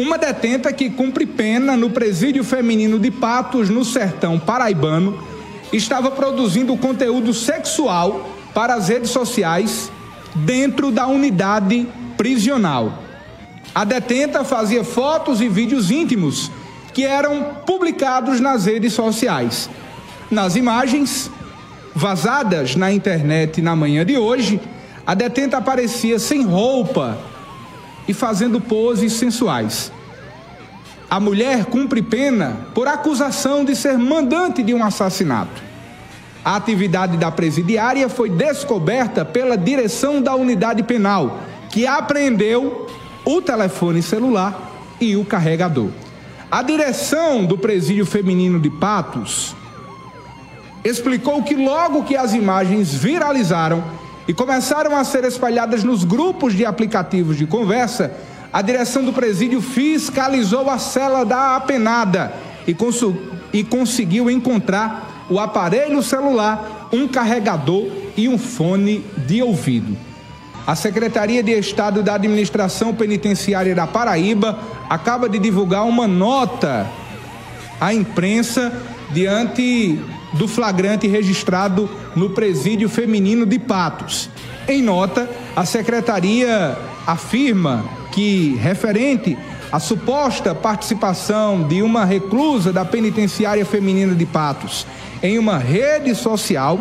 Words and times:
Uma 0.00 0.16
detenta 0.16 0.72
que 0.72 0.88
cumpre 0.88 1.26
pena 1.26 1.76
no 1.76 1.90
presídio 1.90 2.42
feminino 2.42 2.98
de 2.98 3.10
Patos, 3.10 3.68
no 3.68 3.84
sertão 3.84 4.38
paraibano, 4.38 5.22
estava 5.70 6.10
produzindo 6.10 6.74
conteúdo 6.78 7.34
sexual 7.34 8.30
para 8.54 8.72
as 8.72 8.88
redes 8.88 9.10
sociais 9.10 9.92
dentro 10.34 10.90
da 10.90 11.06
unidade 11.06 11.86
prisional. 12.16 12.94
A 13.74 13.84
detenta 13.84 14.42
fazia 14.42 14.82
fotos 14.82 15.42
e 15.42 15.50
vídeos 15.50 15.90
íntimos 15.90 16.50
que 16.94 17.04
eram 17.04 17.56
publicados 17.66 18.40
nas 18.40 18.64
redes 18.64 18.94
sociais. 18.94 19.68
Nas 20.30 20.56
imagens 20.56 21.30
vazadas 21.94 22.74
na 22.74 22.90
internet 22.90 23.60
na 23.60 23.76
manhã 23.76 24.06
de 24.06 24.16
hoje, 24.16 24.58
a 25.06 25.12
detenta 25.12 25.58
aparecia 25.58 26.18
sem 26.18 26.42
roupa 26.42 27.18
e 28.06 28.14
fazendo 28.14 28.60
poses 28.60 29.12
sensuais. 29.14 29.92
A 31.08 31.18
mulher 31.18 31.64
cumpre 31.64 32.02
pena 32.02 32.66
por 32.74 32.86
acusação 32.86 33.64
de 33.64 33.74
ser 33.74 33.98
mandante 33.98 34.62
de 34.62 34.72
um 34.72 34.84
assassinato. 34.84 35.62
A 36.44 36.56
atividade 36.56 37.16
da 37.16 37.30
presidiária 37.30 38.08
foi 38.08 38.30
descoberta 38.30 39.24
pela 39.24 39.58
direção 39.58 40.22
da 40.22 40.34
unidade 40.34 40.82
penal, 40.82 41.40
que 41.68 41.86
apreendeu 41.86 42.86
o 43.24 43.42
telefone 43.42 44.02
celular 44.02 44.70
e 45.00 45.16
o 45.16 45.24
carregador. 45.24 45.90
A 46.50 46.62
direção 46.62 47.44
do 47.44 47.58
presídio 47.58 48.06
feminino 48.06 48.58
de 48.58 48.70
Patos 48.70 49.54
explicou 50.82 51.42
que 51.42 51.54
logo 51.54 52.04
que 52.04 52.16
as 52.16 52.32
imagens 52.34 52.94
viralizaram 52.94 53.84
e 54.30 54.32
começaram 54.32 54.94
a 54.94 55.02
ser 55.02 55.24
espalhadas 55.24 55.82
nos 55.82 56.04
grupos 56.04 56.54
de 56.54 56.64
aplicativos 56.64 57.36
de 57.36 57.48
conversa, 57.48 58.12
a 58.52 58.62
direção 58.62 59.04
do 59.04 59.12
presídio 59.12 59.60
fiscalizou 59.60 60.70
a 60.70 60.78
cela 60.78 61.24
da 61.24 61.56
apenada 61.56 62.32
e, 62.64 62.76
e 63.52 63.64
conseguiu 63.64 64.30
encontrar 64.30 65.26
o 65.28 65.40
aparelho 65.40 66.00
celular, 66.00 66.88
um 66.92 67.08
carregador 67.08 67.88
e 68.16 68.28
um 68.28 68.38
fone 68.38 69.04
de 69.26 69.42
ouvido. 69.42 69.96
A 70.64 70.76
Secretaria 70.76 71.42
de 71.42 71.50
Estado 71.58 72.00
da 72.00 72.14
Administração 72.14 72.94
Penitenciária 72.94 73.74
da 73.74 73.88
Paraíba 73.88 74.60
acaba 74.88 75.28
de 75.28 75.40
divulgar 75.40 75.84
uma 75.84 76.06
nota 76.06 76.86
à 77.80 77.92
imprensa 77.92 78.72
diante 79.10 79.98
do 80.32 80.46
flagrante 80.46 81.06
registrado 81.06 81.88
no 82.14 82.30
presídio 82.30 82.88
feminino 82.88 83.44
de 83.44 83.58
Patos. 83.58 84.28
Em 84.68 84.82
nota, 84.82 85.28
a 85.56 85.64
secretaria 85.64 86.76
afirma 87.06 87.84
que, 88.12 88.56
referente 88.60 89.36
à 89.72 89.78
suposta 89.78 90.54
participação 90.54 91.66
de 91.66 91.82
uma 91.82 92.04
reclusa 92.04 92.72
da 92.72 92.84
penitenciária 92.84 93.64
feminina 93.64 94.14
de 94.14 94.26
Patos 94.26 94.86
em 95.22 95.38
uma 95.38 95.58
rede 95.58 96.14
social, 96.14 96.80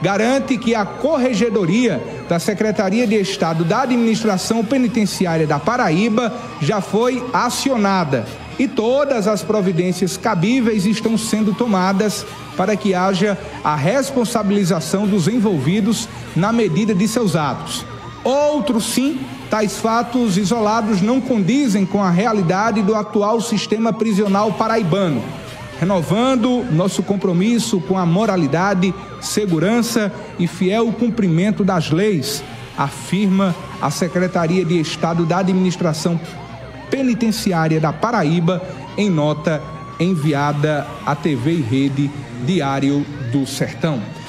garante 0.00 0.56
que 0.56 0.74
a 0.74 0.84
Corregedoria 0.84 2.02
da 2.28 2.38
Secretaria 2.38 3.06
de 3.06 3.16
Estado 3.16 3.64
da 3.64 3.82
Administração 3.82 4.64
Penitenciária 4.64 5.46
da 5.46 5.58
Paraíba 5.58 6.32
já 6.60 6.80
foi 6.80 7.24
acionada 7.32 8.26
e 8.58 8.68
todas 8.68 9.26
as 9.26 9.42
providências 9.42 10.16
cabíveis 10.16 10.86
estão 10.86 11.16
sendo 11.16 11.54
tomadas 11.54 12.26
para 12.56 12.76
que 12.76 12.94
haja 12.94 13.38
a 13.64 13.74
responsabilização 13.74 15.06
dos 15.06 15.28
envolvidos 15.28 16.08
na 16.36 16.52
medida 16.52 16.94
de 16.94 17.08
seus 17.08 17.34
atos. 17.34 17.84
Outros, 18.24 18.84
sim, 18.92 19.20
tais 19.50 19.78
fatos 19.78 20.36
isolados 20.36 21.00
não 21.00 21.20
condizem 21.20 21.84
com 21.84 22.02
a 22.02 22.10
realidade 22.10 22.82
do 22.82 22.94
atual 22.94 23.40
sistema 23.40 23.92
prisional 23.92 24.52
paraibano 24.52 25.22
renovando 25.82 26.64
nosso 26.70 27.02
compromisso 27.02 27.80
com 27.80 27.98
a 27.98 28.06
moralidade, 28.06 28.94
segurança 29.20 30.12
e 30.38 30.46
fiel 30.46 30.92
cumprimento 30.92 31.64
das 31.64 31.90
leis, 31.90 32.40
afirma 32.78 33.52
a 33.80 33.90
Secretaria 33.90 34.64
de 34.64 34.78
Estado 34.78 35.26
da 35.26 35.38
Administração 35.38 36.20
Penitenciária 36.92 37.80
da 37.80 37.90
Paraíba 37.90 38.62
em 38.98 39.08
nota 39.08 39.62
enviada 39.98 40.86
à 41.06 41.16
TV 41.16 41.52
e 41.52 41.60
Rede 41.62 42.10
Diário 42.44 43.00
do 43.32 43.46
Sertão. 43.46 43.98